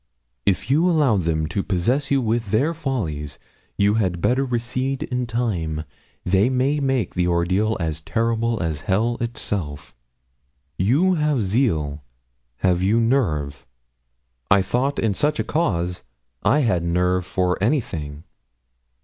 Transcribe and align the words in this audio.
'If 0.47 0.71
you 0.71 0.89
allow 0.89 1.15
them 1.17 1.45
to 1.49 1.61
possess 1.61 2.09
you 2.09 2.21
with 2.23 2.49
their 2.49 2.73
follies, 2.73 3.37
you 3.77 3.93
had 3.93 4.19
better 4.19 4.43
recede 4.43 5.03
in 5.03 5.27
time 5.27 5.83
they 6.23 6.49
may 6.49 6.79
make 6.79 7.13
the 7.13 7.27
ordeal 7.27 7.77
as 7.79 8.01
terrible 8.01 8.59
as 8.63 8.81
hell 8.89 9.17
itself. 9.21 9.93
You 10.75 11.13
have 11.13 11.43
zeal 11.43 12.01
have 12.65 12.81
you 12.81 12.99
nerve?' 12.99 13.63
I 14.49 14.63
thought 14.63 14.97
in 14.97 15.13
such 15.13 15.39
a 15.39 15.43
cause 15.43 16.01
I 16.41 16.61
had 16.61 16.81
nerve 16.83 17.23
for 17.23 17.61
anything. 17.63 18.23